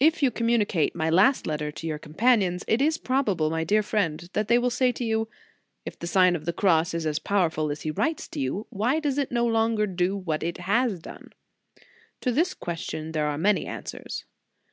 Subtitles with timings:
[0.00, 4.28] IF you communicate my last letter to your companions, it is probable, my dear friend
[4.32, 5.28] that they will say to you:
[5.84, 8.98] "If the Sign of the Cross is as powerful as he writes to you, why
[8.98, 11.32] does it no longer do what it has done?"
[12.22, 14.24] To this question there are many answers.